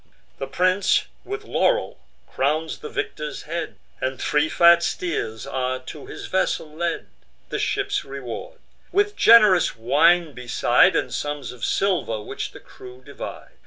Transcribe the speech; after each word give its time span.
The 0.39 0.47
prince 0.47 1.05
with 1.23 1.43
laurel 1.43 1.99
crowns 2.25 2.79
the 2.79 2.89
victor's 2.89 3.43
head, 3.43 3.75
And 4.01 4.19
three 4.19 4.49
fat 4.49 4.81
steers 4.81 5.45
are 5.45 5.77
to 5.77 6.07
his 6.07 6.25
vessel 6.25 6.73
led, 6.73 7.09
The 7.49 7.59
ship's 7.59 8.03
reward; 8.03 8.57
with 8.91 9.15
gen'rous 9.15 9.75
wine 9.75 10.33
beside, 10.33 10.95
And 10.95 11.13
sums 11.13 11.51
of 11.51 11.63
silver, 11.63 12.19
which 12.19 12.49
the 12.49 12.59
crew 12.59 13.03
divide. 13.03 13.51